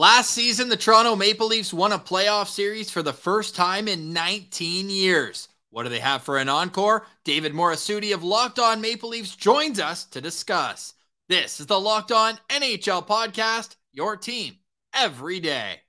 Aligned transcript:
Last 0.00 0.30
season, 0.30 0.70
the 0.70 0.78
Toronto 0.78 1.14
Maple 1.14 1.48
Leafs 1.48 1.74
won 1.74 1.92
a 1.92 1.98
playoff 1.98 2.48
series 2.48 2.90
for 2.90 3.02
the 3.02 3.12
first 3.12 3.54
time 3.54 3.86
in 3.86 4.14
19 4.14 4.88
years. 4.88 5.48
What 5.68 5.82
do 5.82 5.90
they 5.90 6.00
have 6.00 6.22
for 6.22 6.38
an 6.38 6.48
encore? 6.48 7.04
David 7.22 7.52
Morassutti 7.52 8.14
of 8.14 8.24
Locked 8.24 8.58
On 8.58 8.80
Maple 8.80 9.10
Leafs 9.10 9.36
joins 9.36 9.78
us 9.78 10.06
to 10.06 10.22
discuss. 10.22 10.94
This 11.28 11.60
is 11.60 11.66
the 11.66 11.78
Locked 11.78 12.12
On 12.12 12.38
NHL 12.48 13.06
podcast, 13.06 13.76
your 13.92 14.16
team 14.16 14.54
every 14.94 15.38
day. 15.38 15.82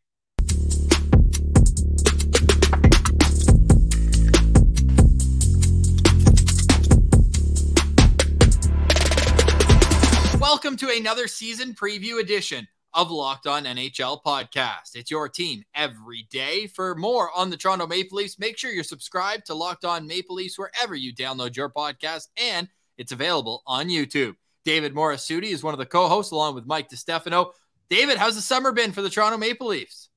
Welcome 10.37 10.75
to 10.75 10.89
another 10.89 11.29
season 11.29 11.73
preview 11.73 12.19
edition 12.19 12.67
of 12.93 13.11
Locked 13.11 13.47
On 13.47 13.63
NHL 13.63 14.21
podcast. 14.23 14.95
It's 14.95 15.11
your 15.11 15.29
team 15.29 15.63
every 15.73 16.27
day. 16.29 16.67
For 16.67 16.95
more 16.95 17.29
on 17.35 17.49
the 17.49 17.57
Toronto 17.57 17.87
Maple 17.87 18.17
Leafs, 18.17 18.39
make 18.39 18.57
sure 18.57 18.71
you're 18.71 18.83
subscribed 18.83 19.45
to 19.45 19.53
Locked 19.53 19.85
On 19.85 20.07
Maple 20.07 20.35
Leafs 20.35 20.59
wherever 20.59 20.95
you 20.95 21.13
download 21.13 21.55
your 21.55 21.69
podcast, 21.69 22.27
and 22.37 22.67
it's 22.97 23.11
available 23.11 23.63
on 23.65 23.87
YouTube. 23.87 24.35
David 24.65 24.93
Morassutti 24.93 25.51
is 25.51 25.63
one 25.63 25.73
of 25.73 25.79
the 25.79 25.85
co-hosts, 25.85 26.31
along 26.31 26.55
with 26.55 26.65
Mike 26.65 26.89
DiStefano. 26.89 27.51
David, 27.89 28.17
how's 28.17 28.35
the 28.35 28.41
summer 28.41 28.71
been 28.71 28.91
for 28.91 29.01
the 29.01 29.09
Toronto 29.09 29.37
Maple 29.37 29.67
Leafs? 29.67 30.09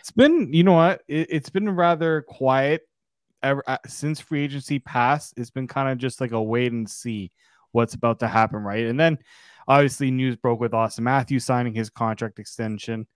It's 0.00 0.10
been, 0.10 0.52
you 0.52 0.64
know 0.64 0.72
what, 0.72 1.02
it, 1.08 1.32
has 1.32 1.50
been 1.50 1.70
rather 1.70 2.22
quiet 2.22 2.82
ever 3.42 3.62
uh, 3.66 3.78
since 3.86 4.20
free 4.20 4.42
agency 4.42 4.78
passed. 4.78 5.34
It's 5.36 5.50
been 5.50 5.66
kind 5.66 5.90
of 5.90 5.98
just 5.98 6.20
like 6.20 6.32
a 6.32 6.42
wait 6.42 6.72
and 6.72 6.88
see 6.88 7.30
what's 7.76 7.94
about 7.94 8.18
to 8.20 8.28
happen, 8.28 8.60
right? 8.60 8.86
And 8.86 8.98
then 8.98 9.18
Obviously, 9.68 10.10
news 10.10 10.36
broke 10.36 10.60
with 10.60 10.72
Auston 10.72 11.00
Matthews 11.00 11.44
signing 11.44 11.74
his 11.74 11.90
contract 11.90 12.38
extension. 12.38 13.06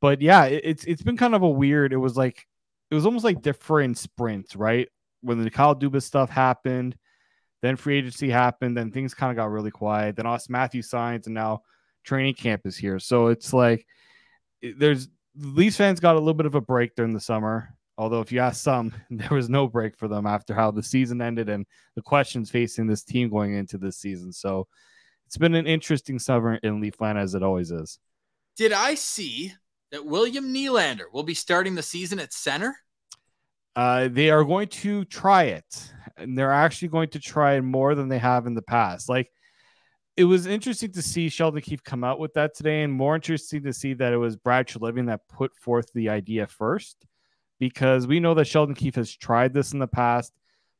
But 0.00 0.20
yeah, 0.20 0.44
it, 0.44 0.60
it's 0.64 0.84
it's 0.84 1.02
been 1.02 1.16
kind 1.16 1.34
of 1.34 1.42
a 1.42 1.48
weird. 1.48 1.92
It 1.92 1.98
was 1.98 2.16
like 2.16 2.46
it 2.90 2.94
was 2.94 3.06
almost 3.06 3.24
like 3.24 3.40
different 3.40 3.96
sprints, 3.96 4.54
right? 4.54 4.88
When 5.22 5.42
the 5.42 5.50
Kyle 5.50 5.74
Dubas 5.74 6.02
stuff 6.02 6.28
happened, 6.28 6.96
then 7.62 7.76
free 7.76 7.96
agency 7.96 8.28
happened, 8.28 8.76
then 8.76 8.90
things 8.90 9.14
kind 9.14 9.30
of 9.30 9.36
got 9.36 9.50
really 9.50 9.70
quiet. 9.70 10.16
Then 10.16 10.26
Auston 10.26 10.50
Matthews 10.50 10.90
signs, 10.90 11.26
and 11.26 11.34
now 11.34 11.62
training 12.04 12.34
camp 12.34 12.66
is 12.66 12.76
here. 12.76 12.98
So 12.98 13.28
it's 13.28 13.54
like 13.54 13.86
there's 14.62 15.08
Leafs 15.34 15.78
fans 15.78 16.00
got 16.00 16.16
a 16.16 16.18
little 16.18 16.34
bit 16.34 16.46
of 16.46 16.54
a 16.54 16.60
break 16.60 16.94
during 16.94 17.14
the 17.14 17.20
summer. 17.20 17.74
Although, 17.98 18.20
if 18.20 18.30
you 18.30 18.40
ask 18.40 18.62
some, 18.62 18.92
there 19.10 19.30
was 19.30 19.48
no 19.48 19.66
break 19.66 19.96
for 19.96 20.08
them 20.08 20.26
after 20.26 20.54
how 20.54 20.70
the 20.70 20.82
season 20.82 21.20
ended 21.20 21.48
and 21.48 21.66
the 21.94 22.02
questions 22.02 22.50
facing 22.50 22.86
this 22.86 23.02
team 23.02 23.30
going 23.30 23.54
into 23.54 23.78
this 23.78 23.98
season. 23.98 24.32
So 24.32 24.66
it's 25.26 25.36
been 25.36 25.54
an 25.54 25.66
interesting 25.66 26.18
summer 26.18 26.54
in 26.56 26.80
Leafland 26.80 27.20
as 27.20 27.34
it 27.34 27.42
always 27.42 27.70
is. 27.70 27.98
Did 28.56 28.72
I 28.72 28.94
see 28.94 29.52
that 29.90 30.04
William 30.04 30.52
Nylander 30.52 31.12
will 31.12 31.22
be 31.22 31.34
starting 31.34 31.74
the 31.74 31.82
season 31.82 32.18
at 32.18 32.32
center? 32.32 32.76
Uh, 33.74 34.08
they 34.10 34.30
are 34.30 34.44
going 34.44 34.68
to 34.68 35.04
try 35.04 35.44
it, 35.44 35.92
and 36.16 36.38
they're 36.38 36.52
actually 36.52 36.88
going 36.88 37.10
to 37.10 37.20
try 37.20 37.54
it 37.54 37.62
more 37.62 37.94
than 37.94 38.08
they 38.08 38.18
have 38.18 38.46
in 38.46 38.54
the 38.54 38.62
past. 38.62 39.08
Like 39.08 39.30
it 40.16 40.24
was 40.24 40.46
interesting 40.46 40.92
to 40.92 41.02
see 41.02 41.28
Sheldon 41.28 41.60
Keefe 41.60 41.84
come 41.84 42.02
out 42.02 42.18
with 42.18 42.32
that 42.34 42.54
today, 42.54 42.82
and 42.82 42.92
more 42.92 43.14
interesting 43.14 43.62
to 43.64 43.72
see 43.72 43.92
that 43.94 44.14
it 44.14 44.16
was 44.16 44.36
Brad 44.36 44.66
Treliving 44.66 45.06
that 45.08 45.28
put 45.28 45.54
forth 45.56 45.90
the 45.92 46.08
idea 46.08 46.46
first, 46.46 47.05
because 47.58 48.06
we 48.06 48.20
know 48.20 48.34
that 48.34 48.46
Sheldon 48.46 48.74
Keefe 48.74 48.96
has 48.96 49.14
tried 49.14 49.52
this 49.54 49.72
in 49.72 49.78
the 49.78 49.86
past. 49.86 50.32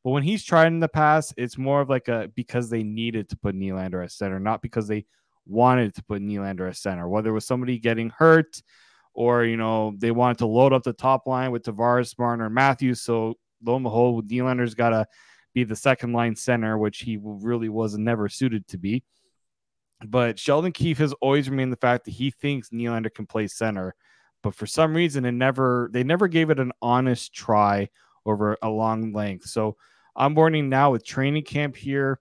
But 0.05 0.11
when 0.11 0.23
he's 0.23 0.45
tried 0.45 0.69
in 0.69 0.81
the 0.81 0.89
past, 0.89 1.35
it's 1.37 1.59
more 1.59 1.81
of 1.81 1.89
like 1.89 2.09
a 2.09 2.31
because 2.35 2.71
they 2.71 2.83
needed 2.83 3.29
to 3.31 3.37
put 3.37 3.57
Nylander 3.57 4.05
at 4.05 4.13
center, 4.13 4.39
not 4.39 4.63
because 4.63 4.87
they 4.87 5.05
wanted 5.47 5.95
to 5.95 6.05
put 6.05 6.23
Nylander 6.23 6.69
at 6.69 6.77
center. 6.77 7.09
Whether 7.09 7.31
it 7.31 7.35
was 7.35 7.47
somebody 7.47 7.79
getting 7.79 8.11
hurt 8.11 8.63
or, 9.15 9.45
you 9.45 9.57
know, 9.57 9.95
they 9.97 10.11
wanted 10.11 10.39
to 10.39 10.47
load 10.47 10.73
up 10.73 10.83
the 10.83 10.93
top 10.93 11.27
line 11.27 11.51
with 11.51 11.65
Tavares, 11.65 12.17
Marner, 12.19 12.51
Matthews. 12.51 13.01
So 13.01 13.35
lo 13.65 13.77
and 13.77 13.83
behold, 13.83 14.29
Nylander's 14.29 14.75
got 14.75 14.91
to 14.91 15.07
be 15.55 15.65
the 15.65 15.75
second 15.75 16.13
line 16.13 16.37
center, 16.37 16.77
which 16.77 16.99
he 16.99 17.19
really 17.21 17.69
was 17.69 17.97
never 17.97 18.29
suited 18.29 18.69
to 18.69 18.79
be. 18.79 19.03
But 20.07 20.39
Sheldon 20.39 20.73
Keefe 20.73 20.99
has 20.99 21.15
always 21.15 21.49
remained 21.49 21.73
the 21.73 21.79
fact 21.79 22.05
that 22.05 22.11
he 22.13 22.31
thinks 22.31 22.69
Nylander 22.69 23.13
can 23.13 23.27
play 23.27 23.47
center. 23.47 23.95
But 24.43 24.55
for 24.55 24.67
some 24.67 24.95
reason, 24.95 25.25
it 25.25 25.33
never 25.33 25.89
they 25.93 26.05
never 26.05 26.29
gave 26.29 26.51
it 26.51 26.61
an 26.61 26.73
honest 26.81 27.33
try 27.33 27.89
over 28.25 28.57
a 28.63 28.69
long 28.69 29.13
length. 29.13 29.47
So 29.47 29.77
I'm 30.15 30.35
onboarding 30.35 30.69
now 30.69 30.93
with 30.93 31.05
training 31.05 31.45
camp 31.45 31.77
here. 31.77 32.21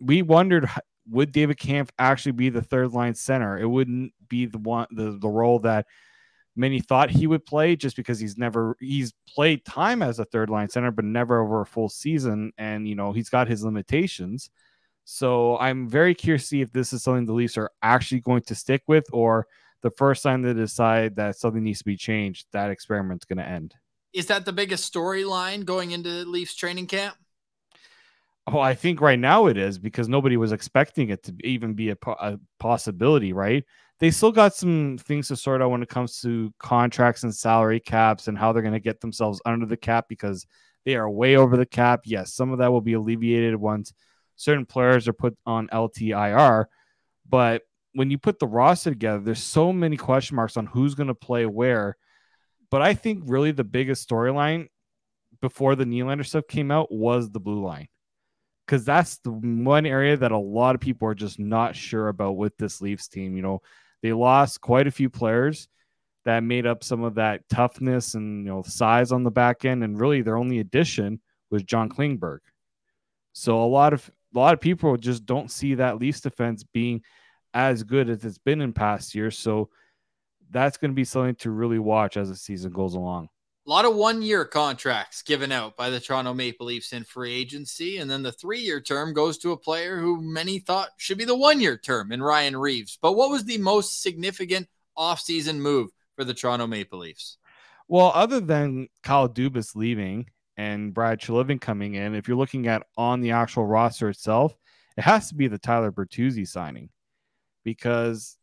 We 0.00 0.22
wondered 0.22 0.68
would 1.10 1.32
David 1.32 1.58
Kampf 1.58 1.90
actually 1.98 2.32
be 2.32 2.48
the 2.48 2.62
third 2.62 2.92
line 2.92 3.14
center? 3.14 3.58
It 3.58 3.66
wouldn't 3.66 4.12
be 4.28 4.46
the 4.46 4.58
one 4.58 4.86
the, 4.90 5.18
the 5.20 5.28
role 5.28 5.58
that 5.60 5.86
many 6.56 6.80
thought 6.80 7.10
he 7.10 7.26
would 7.26 7.44
play 7.44 7.76
just 7.76 7.96
because 7.96 8.18
he's 8.18 8.38
never 8.38 8.76
he's 8.80 9.12
played 9.28 9.64
time 9.64 10.02
as 10.02 10.18
a 10.18 10.24
third 10.24 10.50
line 10.50 10.68
center 10.68 10.90
but 10.90 11.04
never 11.04 11.40
over 11.40 11.62
a 11.62 11.66
full 11.66 11.88
season 11.88 12.52
and 12.58 12.88
you 12.88 12.94
know 12.94 13.12
he's 13.12 13.28
got 13.28 13.48
his 13.48 13.64
limitations 13.64 14.50
so 15.04 15.58
i'm 15.58 15.88
very 15.88 16.14
curious 16.14 16.42
to 16.42 16.48
see 16.48 16.60
if 16.60 16.72
this 16.72 16.92
is 16.92 17.02
something 17.02 17.26
the 17.26 17.32
leafs 17.32 17.58
are 17.58 17.70
actually 17.82 18.20
going 18.20 18.42
to 18.42 18.54
stick 18.54 18.82
with 18.86 19.04
or 19.12 19.46
the 19.84 19.92
first 19.92 20.24
time 20.24 20.42
they 20.42 20.52
decide 20.52 21.14
that 21.14 21.36
something 21.36 21.62
needs 21.62 21.78
to 21.78 21.84
be 21.84 21.96
changed 21.96 22.46
that 22.52 22.72
experiment's 22.72 23.24
going 23.24 23.38
to 23.38 23.48
end 23.48 23.76
is 24.14 24.26
that 24.26 24.44
the 24.44 24.52
biggest 24.52 24.90
storyline 24.90 25.64
going 25.64 25.90
into 25.90 26.08
Leafs 26.24 26.54
training 26.54 26.86
camp? 26.86 27.16
Oh, 28.46 28.60
I 28.60 28.74
think 28.74 29.00
right 29.00 29.18
now 29.18 29.46
it 29.46 29.56
is 29.56 29.78
because 29.78 30.08
nobody 30.08 30.36
was 30.36 30.52
expecting 30.52 31.10
it 31.10 31.22
to 31.24 31.34
even 31.42 31.74
be 31.74 31.90
a, 31.90 31.96
a, 32.06 32.38
possibility, 32.58 33.32
right? 33.32 33.64
They 34.00 34.10
still 34.10 34.32
got 34.32 34.54
some 34.54 34.98
things 34.98 35.28
to 35.28 35.36
sort 35.36 35.62
out 35.62 35.70
when 35.70 35.82
it 35.82 35.88
comes 35.88 36.20
to 36.20 36.52
contracts 36.58 37.24
and 37.24 37.34
salary 37.34 37.80
caps 37.80 38.28
and 38.28 38.38
how 38.38 38.52
they're 38.52 38.62
going 38.62 38.74
to 38.74 38.80
get 38.80 39.00
themselves 39.00 39.40
under 39.44 39.66
the 39.66 39.76
cap 39.76 40.06
because 40.08 40.46
they 40.84 40.94
are 40.94 41.10
way 41.10 41.36
over 41.36 41.56
the 41.56 41.66
cap. 41.66 42.02
Yes, 42.04 42.34
some 42.34 42.52
of 42.52 42.58
that 42.58 42.70
will 42.70 42.82
be 42.82 42.92
alleviated 42.92 43.56
once 43.56 43.92
certain 44.36 44.66
players 44.66 45.08
are 45.08 45.14
put 45.14 45.36
on 45.46 45.68
LTIR. 45.68 46.66
But 47.28 47.62
when 47.94 48.10
you 48.10 48.18
put 48.18 48.38
the 48.38 48.46
roster 48.46 48.90
together, 48.90 49.20
there's 49.20 49.42
so 49.42 49.72
many 49.72 49.96
question 49.96 50.36
marks 50.36 50.56
on 50.56 50.66
who's 50.66 50.94
going 50.94 51.08
to 51.08 51.14
play 51.14 51.46
where 51.46 51.96
but 52.74 52.82
I 52.82 52.94
think 52.94 53.22
really 53.26 53.52
the 53.52 53.62
biggest 53.62 54.08
storyline 54.08 54.66
before 55.40 55.76
the 55.76 55.84
Nylander 55.84 56.26
stuff 56.26 56.48
came 56.48 56.72
out 56.72 56.90
was 56.90 57.30
the 57.30 57.38
blue 57.38 57.62
line. 57.62 57.86
Because 58.66 58.84
that's 58.84 59.18
the 59.18 59.30
one 59.30 59.86
area 59.86 60.16
that 60.16 60.32
a 60.32 60.38
lot 60.38 60.74
of 60.74 60.80
people 60.80 61.06
are 61.06 61.14
just 61.14 61.38
not 61.38 61.76
sure 61.76 62.08
about 62.08 62.36
with 62.36 62.56
this 62.56 62.80
Leafs 62.80 63.06
team. 63.06 63.36
You 63.36 63.42
know, 63.42 63.62
they 64.02 64.12
lost 64.12 64.60
quite 64.60 64.88
a 64.88 64.90
few 64.90 65.08
players 65.08 65.68
that 66.24 66.42
made 66.42 66.66
up 66.66 66.82
some 66.82 67.04
of 67.04 67.14
that 67.14 67.48
toughness 67.48 68.14
and 68.14 68.44
you 68.44 68.50
know 68.50 68.64
size 68.64 69.12
on 69.12 69.22
the 69.22 69.30
back 69.30 69.64
end, 69.64 69.84
and 69.84 70.00
really 70.00 70.22
their 70.22 70.36
only 70.36 70.58
addition 70.58 71.20
was 71.52 71.62
John 71.62 71.88
Klingberg. 71.88 72.38
So 73.34 73.62
a 73.62 73.68
lot 73.68 73.92
of 73.92 74.10
a 74.34 74.38
lot 74.40 74.52
of 74.52 74.60
people 74.60 74.96
just 74.96 75.24
don't 75.24 75.48
see 75.48 75.74
that 75.74 76.00
Leafs 76.00 76.22
defense 76.22 76.64
being 76.64 77.02
as 77.54 77.84
good 77.84 78.10
as 78.10 78.24
it's 78.24 78.38
been 78.38 78.60
in 78.60 78.72
past 78.72 79.14
years. 79.14 79.38
So 79.38 79.70
that's 80.50 80.76
going 80.76 80.90
to 80.90 80.94
be 80.94 81.04
something 81.04 81.36
to 81.36 81.50
really 81.50 81.78
watch 81.78 82.16
as 82.16 82.28
the 82.28 82.36
season 82.36 82.72
goes 82.72 82.94
along. 82.94 83.28
A 83.66 83.70
lot 83.70 83.86
of 83.86 83.94
one 83.94 84.20
year 84.20 84.44
contracts 84.44 85.22
given 85.22 85.50
out 85.50 85.74
by 85.74 85.88
the 85.88 85.98
Toronto 85.98 86.34
Maple 86.34 86.66
Leafs 86.66 86.92
in 86.92 87.04
free 87.04 87.32
agency. 87.32 87.96
And 87.96 88.10
then 88.10 88.22
the 88.22 88.32
three 88.32 88.60
year 88.60 88.80
term 88.80 89.14
goes 89.14 89.38
to 89.38 89.52
a 89.52 89.56
player 89.56 89.98
who 89.98 90.20
many 90.20 90.58
thought 90.58 90.90
should 90.98 91.16
be 91.16 91.24
the 91.24 91.36
one 91.36 91.60
year 91.60 91.78
term 91.78 92.12
in 92.12 92.22
Ryan 92.22 92.56
Reaves. 92.56 92.98
But 93.00 93.12
what 93.12 93.30
was 93.30 93.44
the 93.44 93.56
most 93.58 94.02
significant 94.02 94.68
offseason 94.98 95.58
move 95.58 95.90
for 96.14 96.24
the 96.24 96.34
Toronto 96.34 96.66
Maple 96.66 96.98
Leafs? 96.98 97.38
Well, 97.88 98.12
other 98.14 98.40
than 98.40 98.88
Kyle 99.02 99.28
Dubas 99.28 99.74
leaving 99.74 100.26
and 100.56 100.92
Brad 100.92 101.20
Treliving 101.20 101.60
coming 101.60 101.94
in, 101.94 102.14
if 102.14 102.28
you're 102.28 102.36
looking 102.36 102.66
at 102.66 102.86
on 102.98 103.22
the 103.22 103.30
actual 103.30 103.64
roster 103.64 104.10
itself, 104.10 104.56
it 104.96 105.04
has 105.04 105.28
to 105.28 105.34
be 105.34 105.48
the 105.48 105.58
Tyler 105.58 105.90
Bertuzzi 105.90 106.46
signing 106.46 106.90
because 107.64 108.36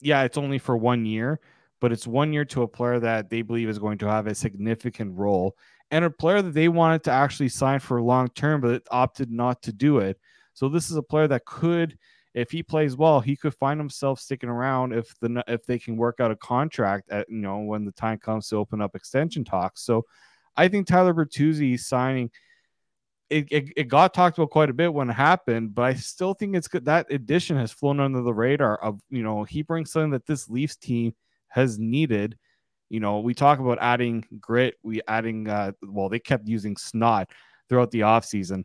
yeah, 0.00 0.22
it's 0.24 0.38
only 0.38 0.58
for 0.58 0.76
one 0.76 1.06
year, 1.06 1.40
but 1.80 1.92
it's 1.92 2.06
one 2.06 2.32
year 2.32 2.44
to 2.46 2.62
a 2.62 2.68
player 2.68 3.00
that 3.00 3.30
they 3.30 3.42
believe 3.42 3.68
is 3.68 3.78
going 3.78 3.98
to 3.98 4.08
have 4.08 4.26
a 4.26 4.34
significant 4.34 5.16
role 5.16 5.56
and 5.90 6.04
a 6.04 6.10
player 6.10 6.42
that 6.42 6.54
they 6.54 6.68
wanted 6.68 7.04
to 7.04 7.10
actually 7.10 7.48
sign 7.48 7.80
for 7.80 8.00
long 8.02 8.28
term, 8.28 8.60
but 8.60 8.82
opted 8.90 9.30
not 9.30 9.62
to 9.62 9.72
do 9.72 9.98
it. 9.98 10.18
So 10.52 10.68
this 10.68 10.90
is 10.90 10.96
a 10.96 11.02
player 11.02 11.28
that 11.28 11.44
could, 11.44 11.96
if 12.34 12.50
he 12.50 12.62
plays 12.62 12.96
well, 12.96 13.20
he 13.20 13.36
could 13.36 13.54
find 13.54 13.78
himself 13.78 14.20
sticking 14.20 14.48
around 14.48 14.92
if 14.92 15.18
the 15.20 15.44
if 15.46 15.64
they 15.64 15.78
can 15.78 15.96
work 15.96 16.20
out 16.20 16.30
a 16.30 16.36
contract 16.36 17.10
at 17.10 17.28
you 17.28 17.36
know 17.38 17.58
when 17.60 17.84
the 17.84 17.92
time 17.92 18.18
comes 18.18 18.48
to 18.48 18.56
open 18.56 18.80
up 18.80 18.94
extension 18.94 19.44
talks. 19.44 19.82
So 19.82 20.04
I 20.56 20.68
think 20.68 20.86
Tyler 20.86 21.14
Bertuzzi 21.14 21.78
signing 21.78 22.30
it, 23.30 23.48
it, 23.50 23.72
it, 23.76 23.88
got 23.88 24.14
talked 24.14 24.38
about 24.38 24.50
quite 24.50 24.70
a 24.70 24.74
bit 24.74 24.92
when 24.92 25.10
it 25.10 25.14
happened, 25.14 25.74
but 25.74 25.82
I 25.82 25.94
still 25.94 26.34
think 26.34 26.54
it's 26.54 26.68
good. 26.68 26.84
That 26.84 27.06
addition 27.10 27.56
has 27.56 27.72
flown 27.72 27.98
under 27.98 28.22
the 28.22 28.34
radar 28.34 28.76
of, 28.76 29.00
you 29.10 29.22
know, 29.22 29.44
he 29.44 29.62
brings 29.62 29.90
something 29.90 30.10
that 30.10 30.26
this 30.26 30.48
Leafs 30.48 30.76
team 30.76 31.12
has 31.48 31.78
needed. 31.78 32.38
You 32.88 33.00
know, 33.00 33.18
we 33.18 33.34
talk 33.34 33.58
about 33.58 33.78
adding 33.80 34.24
grit, 34.40 34.76
we 34.82 35.00
adding, 35.08 35.48
uh, 35.48 35.72
well, 35.82 36.08
they 36.08 36.20
kept 36.20 36.46
using 36.46 36.76
snot 36.76 37.30
throughout 37.68 37.90
the 37.90 38.00
offseason, 38.00 38.64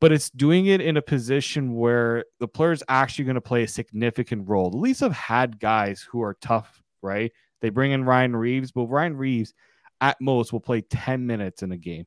but 0.00 0.12
it's 0.12 0.28
doing 0.30 0.66
it 0.66 0.82
in 0.82 0.98
a 0.98 1.02
position 1.02 1.74
where 1.74 2.24
the 2.40 2.48
player's 2.48 2.82
actually 2.88 3.24
going 3.24 3.36
to 3.36 3.40
play 3.40 3.62
a 3.62 3.68
significant 3.68 4.46
role. 4.48 4.70
The 4.70 4.76
Leafs 4.76 5.00
have 5.00 5.12
had 5.12 5.58
guys 5.58 6.02
who 6.02 6.22
are 6.22 6.36
tough, 6.42 6.82
right? 7.00 7.32
They 7.62 7.70
bring 7.70 7.92
in 7.92 8.04
Ryan 8.04 8.36
Reaves, 8.36 8.70
but 8.70 8.86
Ryan 8.86 9.16
Reaves 9.16 9.54
at 10.02 10.20
most 10.20 10.52
will 10.52 10.60
play 10.60 10.82
10 10.82 11.26
minutes 11.26 11.62
in 11.62 11.72
a 11.72 11.78
game. 11.78 12.04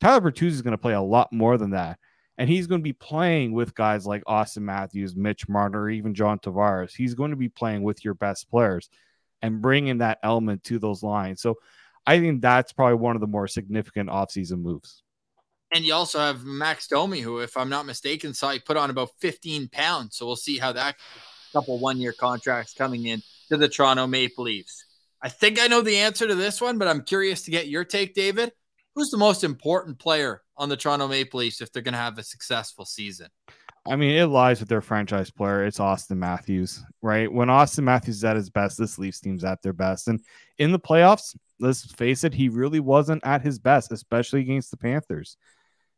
Tyler 0.00 0.30
Bertuzzi 0.30 0.46
is 0.48 0.62
going 0.62 0.72
to 0.72 0.78
play 0.78 0.94
a 0.94 1.00
lot 1.00 1.32
more 1.32 1.58
than 1.58 1.70
that. 1.70 1.98
And 2.38 2.50
he's 2.50 2.66
going 2.66 2.80
to 2.80 2.84
be 2.84 2.92
playing 2.92 3.52
with 3.52 3.74
guys 3.74 4.06
like 4.06 4.22
Auston 4.24 4.62
Matthews, 4.62 5.16
Mitch 5.16 5.48
Marner, 5.48 5.88
even 5.88 6.14
John 6.14 6.38
Tavares. 6.38 6.94
He's 6.94 7.14
going 7.14 7.30
to 7.30 7.36
be 7.36 7.48
playing 7.48 7.82
with 7.82 8.04
your 8.04 8.12
best 8.12 8.50
players 8.50 8.90
and 9.40 9.62
bringing 9.62 9.98
that 9.98 10.18
element 10.22 10.62
to 10.64 10.78
those 10.78 11.02
lines. 11.02 11.40
So 11.40 11.54
I 12.06 12.20
think 12.20 12.42
that's 12.42 12.72
probably 12.72 12.96
one 12.96 13.16
of 13.16 13.20
the 13.20 13.26
more 13.26 13.48
significant 13.48 14.10
offseason 14.10 14.60
moves. 14.60 15.02
And 15.72 15.84
you 15.84 15.94
also 15.94 16.18
have 16.18 16.44
Max 16.44 16.86
Domi, 16.86 17.20
who, 17.20 17.40
if 17.40 17.56
I'm 17.56 17.70
not 17.70 17.86
mistaken, 17.86 18.34
saw 18.34 18.50
he 18.50 18.60
put 18.60 18.76
on 18.76 18.90
about 18.90 19.10
15 19.20 19.68
pounds. 19.68 20.16
So 20.16 20.26
we'll 20.26 20.36
see 20.36 20.58
how 20.58 20.72
that 20.72 20.96
couple 21.52 21.78
one 21.78 21.98
year 21.98 22.12
contracts 22.12 22.74
coming 22.74 23.06
in 23.06 23.22
to 23.48 23.56
the 23.56 23.68
Toronto 23.68 24.06
Maple 24.06 24.44
Leafs. 24.44 24.84
I 25.22 25.28
think 25.28 25.58
I 25.58 25.66
know 25.66 25.80
the 25.80 25.96
answer 25.96 26.26
to 26.26 26.34
this 26.34 26.60
one, 26.60 26.78
but 26.78 26.86
I'm 26.86 27.02
curious 27.02 27.42
to 27.42 27.50
get 27.50 27.68
your 27.68 27.84
take, 27.84 28.14
David. 28.14 28.52
Who's 28.96 29.10
the 29.10 29.18
most 29.18 29.44
important 29.44 29.98
player 29.98 30.40
on 30.56 30.70
the 30.70 30.76
Toronto 30.76 31.06
Maple 31.06 31.40
Leafs 31.40 31.60
if 31.60 31.70
they're 31.70 31.82
going 31.82 31.92
to 31.92 31.98
have 31.98 32.16
a 32.16 32.22
successful 32.22 32.86
season? 32.86 33.28
I 33.86 33.94
mean, 33.94 34.16
it 34.16 34.24
lies 34.24 34.58
with 34.58 34.70
their 34.70 34.80
franchise 34.80 35.30
player. 35.30 35.66
It's 35.66 35.78
Auston 35.78 36.16
Matthews, 36.16 36.82
right? 37.02 37.30
When 37.30 37.48
Auston 37.48 37.84
Matthews 37.84 38.16
is 38.16 38.24
at 38.24 38.36
his 38.36 38.48
best, 38.48 38.78
this 38.78 38.98
Leafs 38.98 39.20
team's 39.20 39.44
at 39.44 39.60
their 39.60 39.74
best. 39.74 40.08
And 40.08 40.18
in 40.56 40.72
the 40.72 40.78
playoffs, 40.78 41.36
let's 41.60 41.84
face 41.92 42.24
it, 42.24 42.32
he 42.32 42.48
really 42.48 42.80
wasn't 42.80 43.22
at 43.22 43.42
his 43.42 43.58
best, 43.58 43.92
especially 43.92 44.40
against 44.40 44.70
the 44.70 44.78
Panthers. 44.78 45.36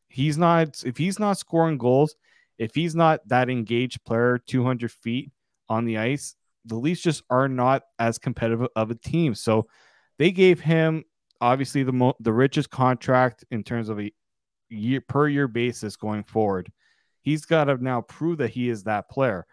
He's 0.09 0.37
not, 0.37 0.83
if 0.85 0.97
he's 0.97 1.21
not 1.21 1.39
scoring 1.39 1.79
goals, 1.79 2.17
if 2.59 2.75
he's 2.75 2.97
not 2.97 3.21
that 3.29 3.49
engaged 3.49 4.05
player 4.05 4.41
200 4.45 4.91
feet 4.91 5.31
on 5.69 5.85
the 5.85 5.99
ice, 5.99 6.35
the 6.65 6.75
Leafs 6.75 7.03
just 7.03 7.23
are 7.31 7.49
not 7.49 7.85
as 8.01 8.19
competitive 8.19 8.67
of 8.75 8.91
a 8.91 8.97
team. 8.97 9.37
So 9.37 9.69
they 10.19 10.33
gave 10.33 10.59
him 10.59 11.05
obviously 11.41 11.83
the 11.83 11.93
mo- 11.93 12.17
the 12.21 12.33
richest 12.33 12.71
contract 12.71 13.45
in 13.51 13.63
terms 13.63 13.89
of 13.89 14.01
a 14.01 14.13
year 14.71 15.01
per 15.01 15.29
year 15.29 15.49
basis 15.49 15.97
going 15.97 16.25
forward. 16.25 16.71
He's 17.21 17.45
got 17.45 17.65
to 17.65 17.83
now 17.83 18.03
prove 18.03 18.39
that 18.39 18.51
he 18.51 18.69
is 18.69 18.85
that 18.85 19.09
player. 19.09 19.47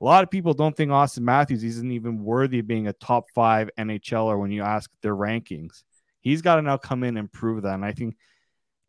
A 0.00 0.04
lot 0.04 0.24
of 0.24 0.30
people 0.30 0.52
don't 0.52 0.76
think 0.76 0.90
Auston 0.90 1.20
Matthews 1.20 1.62
isn't 1.62 1.92
even 1.92 2.24
worthy 2.24 2.58
of 2.58 2.66
being 2.66 2.88
a 2.88 2.92
top 2.92 3.30
five 3.34 3.70
NHLer 3.78 4.38
when 4.38 4.50
you 4.50 4.62
ask 4.62 4.90
their 5.00 5.14
rankings. 5.14 5.84
He's 6.20 6.42
got 6.42 6.56
to 6.56 6.62
now 6.62 6.76
come 6.76 7.04
in 7.04 7.16
and 7.16 7.32
prove 7.32 7.62
that. 7.62 7.74
And 7.74 7.84
I 7.84 7.92
think 7.92 8.16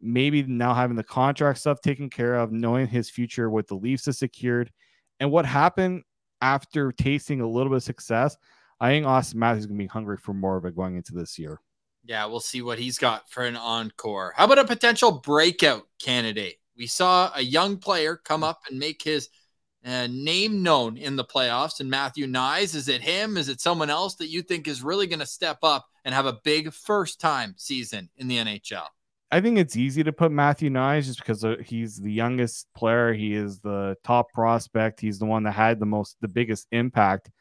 maybe 0.02 0.44
now 0.44 0.74
having 0.74 0.96
the 0.96 1.04
contract 1.04 1.60
stuff 1.60 1.82
taken 1.82 2.10
care 2.10 2.36
of, 2.36 2.52
knowing 2.52 2.88
his 2.88 3.10
future 3.10 3.50
with 3.50 3.68
the 3.68 3.76
Leafs 3.76 4.08
is 4.08 4.18
secured, 4.18 4.72
and 5.20 5.32
what 5.32 5.46
happened 5.46 6.04
after 6.42 6.92
tasting 6.92 7.42
a 7.42 7.48
little 7.48 7.70
bit 7.70 7.78
of 7.78 7.84
success, 7.84 8.36
I 8.80 8.90
think 8.90 9.06
Auston 9.06 9.36
Matthews 9.36 9.62
is 9.62 9.68
going 9.68 9.78
to 9.78 9.84
be 9.84 9.88
hungry 9.88 10.18
for 10.18 10.34
more 10.34 10.58
of 10.58 10.66
it 10.66 10.76
going 10.76 10.98
into 10.98 11.14
this 11.14 11.40
year. 11.40 11.62
Yeah, 12.06 12.26
we'll 12.26 12.42
see 12.42 12.62
what 12.62 12.80
he's 12.80 12.98
got 12.98 13.30
for 13.30 13.44
an 13.44 13.56
encore. 13.56 14.34
How 14.36 14.46
about 14.46 14.60
a 14.60 14.66
potential 14.66 15.12
breakout 15.12 15.88
candidate? 16.00 16.58
We 16.78 16.88
saw 16.88 17.32
a 17.34 17.42
young 17.42 17.78
player 17.78 18.18
come 18.18 18.44
up 18.44 18.62
and 18.70 18.78
make 18.78 19.02
his 19.02 19.30
uh, 19.86 20.08
name 20.10 20.64
known 20.64 20.98
in 20.98 21.16
the 21.16 21.26
playoffs, 21.26 21.80
and 21.80 21.90
Matthew 21.90 22.26
Knies. 22.26 22.76
Is 22.76 22.88
it 22.88 23.02
him? 23.02 23.38
Is 23.38 23.50
it 23.50 23.62
someone 23.62 23.90
else 23.90 24.16
that 24.16 24.28
you 24.28 24.42
think 24.42 24.68
is 24.68 24.82
really 24.82 25.08
going 25.08 25.20
to 25.20 25.26
step 25.26 25.60
up 25.64 25.88
and 26.06 26.14
have 26.14 26.26
a 26.26 26.40
big 26.44 26.74
first 26.74 27.20
time 27.20 27.54
season 27.58 28.10
in 28.18 28.28
the 28.28 28.38
NHL? 28.38 28.88
I 29.32 29.42
think 29.42 29.58
it's 29.58 29.76
easy 29.76 30.04
to 30.04 30.14
put 30.14 30.32
Matthew 30.32 30.70
Knies 30.70 31.06
just 31.06 31.20
because 31.20 31.44
uh, 31.44 31.56
he's 31.66 31.98
the 31.98 32.12
youngest 32.12 32.68
player. 32.76 33.14
He 33.14 33.34
is 33.34 33.60
the 33.60 33.98
top 34.04 34.32
prospect. 34.32 35.02
He's 35.02 35.20
the 35.20 35.26
one 35.26 35.44
that 35.44 35.54
had 35.54 35.80
the 35.80 35.86
most, 35.86 36.18
the 36.22 36.28
biggest 36.28 36.68
impact. 36.72 37.32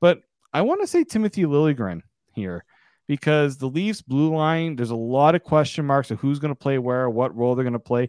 But 0.00 0.20
I 0.52 0.62
want 0.62 0.80
to 0.80 0.86
say 0.86 1.04
Timothy 1.04 1.42
Liljegren 1.42 2.02
here 2.34 2.64
because 3.10 3.56
the 3.56 3.66
Leafs 3.66 4.02
blue 4.02 4.32
line, 4.32 4.76
there's 4.76 4.92
a 4.92 4.94
lot 4.94 5.34
of 5.34 5.42
question 5.42 5.84
marks 5.84 6.12
of 6.12 6.20
who's 6.20 6.38
going 6.38 6.54
to 6.54 6.58
play 6.58 6.78
where, 6.78 7.10
what 7.10 7.36
role 7.36 7.56
they're 7.56 7.64
going 7.64 7.72
to 7.72 7.80
play. 7.80 8.08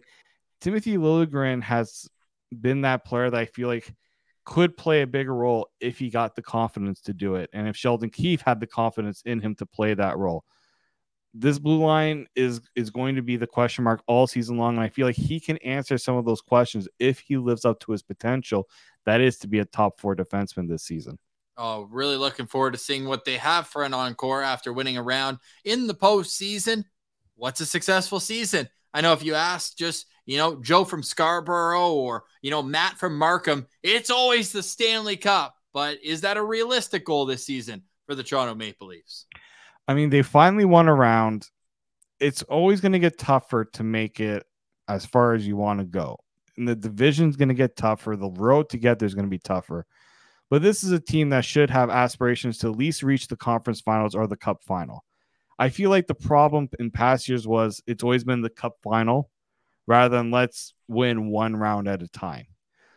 Timothy 0.60 0.96
Liljegren 0.96 1.60
has 1.60 2.08
been 2.60 2.82
that 2.82 3.04
player 3.04 3.28
that 3.28 3.40
I 3.40 3.46
feel 3.46 3.66
like 3.66 3.92
could 4.44 4.76
play 4.76 5.02
a 5.02 5.06
bigger 5.08 5.34
role 5.34 5.70
if 5.80 5.98
he 5.98 6.08
got 6.08 6.36
the 6.36 6.42
confidence 6.42 7.00
to 7.00 7.12
do 7.12 7.34
it. 7.34 7.50
And 7.52 7.66
if 7.66 7.76
Sheldon 7.76 8.10
Keefe 8.10 8.42
had 8.42 8.60
the 8.60 8.68
confidence 8.68 9.22
in 9.26 9.40
him 9.40 9.56
to 9.56 9.66
play 9.66 9.92
that 9.92 10.18
role. 10.18 10.44
This 11.34 11.58
blue 11.58 11.84
line 11.84 12.28
is 12.36 12.60
is 12.76 12.90
going 12.90 13.16
to 13.16 13.22
be 13.22 13.36
the 13.36 13.46
question 13.48 13.82
mark 13.82 14.04
all 14.06 14.28
season 14.28 14.56
long. 14.56 14.76
And 14.76 14.84
I 14.84 14.88
feel 14.88 15.08
like 15.08 15.16
he 15.16 15.40
can 15.40 15.56
answer 15.64 15.98
some 15.98 16.14
of 16.14 16.24
those 16.24 16.42
questions 16.42 16.86
if 17.00 17.18
he 17.18 17.38
lives 17.38 17.64
up 17.64 17.80
to 17.80 17.90
his 17.90 18.04
potential. 18.04 18.68
That 19.04 19.20
is 19.20 19.38
to 19.38 19.48
be 19.48 19.58
a 19.58 19.64
top 19.64 19.98
four 19.98 20.14
defenseman 20.14 20.68
this 20.68 20.84
season. 20.84 21.18
Oh, 21.64 21.86
really 21.92 22.16
looking 22.16 22.48
forward 22.48 22.72
to 22.72 22.78
seeing 22.78 23.04
what 23.04 23.24
they 23.24 23.36
have 23.36 23.68
for 23.68 23.84
an 23.84 23.94
encore 23.94 24.42
after 24.42 24.72
winning 24.72 24.96
a 24.96 25.02
round 25.02 25.38
in 25.64 25.86
the 25.86 25.94
postseason. 25.94 26.84
What's 27.36 27.60
a 27.60 27.66
successful 27.66 28.18
season? 28.18 28.68
I 28.92 29.00
know 29.00 29.12
if 29.12 29.22
you 29.22 29.34
ask 29.36 29.76
just, 29.76 30.06
you 30.26 30.38
know, 30.38 30.60
Joe 30.60 30.84
from 30.84 31.04
Scarborough 31.04 31.92
or, 31.92 32.24
you 32.40 32.50
know, 32.50 32.64
Matt 32.64 32.98
from 32.98 33.16
Markham, 33.16 33.68
it's 33.84 34.10
always 34.10 34.50
the 34.50 34.60
Stanley 34.60 35.16
Cup. 35.16 35.54
But 35.72 35.98
is 36.02 36.22
that 36.22 36.36
a 36.36 36.42
realistic 36.42 37.04
goal 37.04 37.26
this 37.26 37.46
season 37.46 37.84
for 38.06 38.16
the 38.16 38.24
Toronto 38.24 38.56
Maple 38.56 38.88
Leafs? 38.88 39.26
I 39.86 39.94
mean, 39.94 40.10
they 40.10 40.22
finally 40.22 40.64
won 40.64 40.88
a 40.88 40.94
round. 40.94 41.48
It's 42.18 42.42
always 42.42 42.80
going 42.80 42.90
to 42.90 42.98
get 42.98 43.20
tougher 43.20 43.66
to 43.74 43.84
make 43.84 44.18
it 44.18 44.44
as 44.88 45.06
far 45.06 45.34
as 45.34 45.46
you 45.46 45.54
want 45.54 45.78
to 45.78 45.86
go. 45.86 46.18
And 46.56 46.66
the 46.66 46.74
division's 46.74 47.36
going 47.36 47.50
to 47.50 47.54
get 47.54 47.76
tougher. 47.76 48.16
The 48.16 48.32
road 48.32 48.68
to 48.70 48.78
get 48.78 48.98
there 48.98 49.06
is 49.06 49.14
going 49.14 49.26
to 49.26 49.30
be 49.30 49.38
tougher. 49.38 49.86
But 50.52 50.60
this 50.60 50.84
is 50.84 50.92
a 50.92 51.00
team 51.00 51.30
that 51.30 51.46
should 51.46 51.70
have 51.70 51.88
aspirations 51.88 52.58
to 52.58 52.66
at 52.66 52.76
least 52.76 53.02
reach 53.02 53.26
the 53.26 53.38
conference 53.38 53.80
finals 53.80 54.14
or 54.14 54.26
the 54.26 54.36
cup 54.36 54.62
final. 54.62 55.02
I 55.58 55.70
feel 55.70 55.88
like 55.88 56.06
the 56.06 56.14
problem 56.14 56.68
in 56.78 56.90
past 56.90 57.26
years 57.26 57.48
was 57.48 57.82
it's 57.86 58.04
always 58.04 58.22
been 58.22 58.42
the 58.42 58.50
cup 58.50 58.76
final 58.82 59.30
rather 59.86 60.14
than 60.14 60.30
let's 60.30 60.74
win 60.88 61.30
one 61.30 61.56
round 61.56 61.88
at 61.88 62.02
a 62.02 62.08
time. 62.08 62.48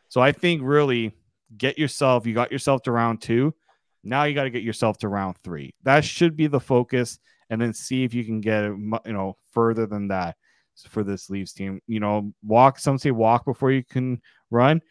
So 0.10 0.20
I 0.20 0.34
think 0.34 0.64
really 0.66 1.14
get 1.56 1.78
yourself, 1.78 2.28
you 2.28 2.34
got 2.34 2.52
yourself 2.52 2.82
to 2.82 2.92
round 2.92 3.22
two. 3.22 3.56
Now 4.04 4.26
you 4.26 4.36
got 4.36 4.44
to 4.44 4.50
get 4.50 4.64
yourself 4.64 4.98
to 4.98 5.08
round 5.08 5.38
three. 5.42 5.76
That 5.84 6.04
should 6.04 6.36
be 6.36 6.48
the 6.48 6.60
focus. 6.60 7.20
And 7.50 7.62
then 7.62 7.74
see 7.74 8.04
if 8.04 8.14
you 8.14 8.26
can 8.26 8.42
get, 8.42 8.66
you 8.66 9.00
know, 9.06 9.38
further 9.54 9.86
than 9.86 10.10
that 10.10 10.36
for 10.90 11.06
this 11.06 11.30
Leafs 11.30 11.54
team. 11.54 11.80
You 11.88 12.02
know, 12.02 12.34
walk, 12.44 12.80
some 12.80 12.98
say 12.98 13.12
walk 13.12 13.46
before 13.46 13.72
you 13.72 13.86
can 13.86 14.20
run 14.52 14.82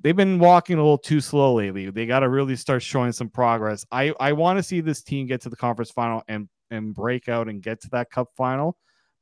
they've 0.00 0.16
been 0.16 0.38
walking 0.38 0.76
a 0.76 0.82
little 0.82 0.98
too 0.98 1.20
slow 1.20 1.54
lately. 1.54 1.90
They 1.90 2.06
got 2.06 2.20
to 2.20 2.28
really 2.28 2.56
start 2.56 2.82
showing 2.82 3.12
some 3.12 3.28
progress. 3.28 3.84
I 3.90 4.14
I 4.20 4.32
want 4.32 4.58
to 4.58 4.62
see 4.62 4.80
this 4.80 5.02
team 5.02 5.26
get 5.26 5.42
to 5.42 5.48
the 5.48 5.56
conference 5.56 5.90
final 5.90 6.22
and 6.28 6.48
and 6.70 6.94
break 6.94 7.28
out 7.28 7.48
and 7.48 7.62
get 7.62 7.80
to 7.82 7.90
that 7.90 8.10
cup 8.10 8.28
final, 8.36 8.76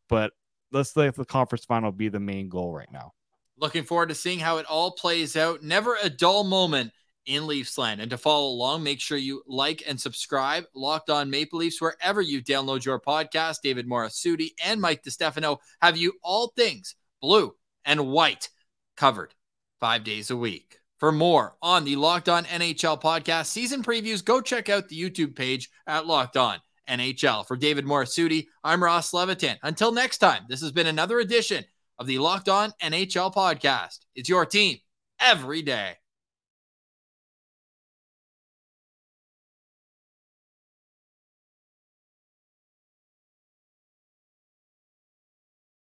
but 0.08 0.32
let's 0.72 0.96
let 0.96 1.14
the 1.14 1.24
conference 1.24 1.64
final 1.64 1.92
be 1.92 2.08
the 2.08 2.20
main 2.20 2.48
goal 2.48 2.72
right 2.72 2.90
now. 2.92 3.12
Looking 3.58 3.84
forward 3.84 4.10
to 4.10 4.14
seeing 4.14 4.38
how 4.38 4.58
it 4.58 4.66
all 4.66 4.90
plays 4.90 5.36
out. 5.36 5.62
Never 5.62 5.96
a 6.02 6.10
dull 6.10 6.44
moment 6.44 6.92
in 7.24 7.46
Leafs 7.46 7.78
land. 7.78 8.00
And 8.00 8.10
to 8.10 8.18
follow 8.18 8.48
along, 8.48 8.82
make 8.82 9.00
sure 9.00 9.16
you 9.16 9.42
like 9.46 9.82
and 9.86 10.00
subscribe. 10.00 10.64
Locked 10.74 11.08
on 11.08 11.30
Maple 11.30 11.58
Leafs 11.58 11.80
wherever 11.80 12.20
you 12.20 12.42
download 12.42 12.84
your 12.84 13.00
podcast. 13.00 13.58
David 13.62 13.88
Morassutti 13.88 14.50
and 14.64 14.80
Mike 14.80 15.02
DiStefano 15.02 15.58
have 15.80 15.96
you 15.96 16.12
all 16.22 16.52
things 16.56 16.94
blue 17.20 17.54
and 17.84 18.08
white 18.08 18.50
covered 18.96 19.34
five 19.80 20.04
days 20.04 20.30
a 20.30 20.36
week. 20.36 20.78
For 20.98 21.12
more 21.12 21.56
on 21.60 21.84
the 21.84 21.96
Locked 21.96 22.28
On 22.28 22.44
NHL 22.44 23.02
podcast 23.02 23.46
season 23.46 23.82
previews, 23.82 24.24
go 24.24 24.40
check 24.40 24.68
out 24.68 24.88
the 24.88 24.98
YouTube 24.98 25.36
page 25.36 25.68
at 25.86 26.06
Locked 26.06 26.36
On 26.36 26.58
NHL. 26.88 27.46
For 27.46 27.56
David 27.56 27.84
Morassutti, 27.84 28.46
I'm 28.64 28.82
Ross 28.82 29.12
Levitan. 29.12 29.58
Until 29.62 29.92
next 29.92 30.18
time, 30.18 30.44
this 30.48 30.62
has 30.62 30.72
been 30.72 30.86
another 30.86 31.18
edition 31.18 31.64
of 31.98 32.06
the 32.06 32.18
Locked 32.18 32.48
On 32.48 32.72
NHL 32.82 33.34
podcast. 33.34 33.98
It's 34.14 34.28
your 34.28 34.46
team 34.46 34.78
every 35.20 35.62
day. 35.62 35.96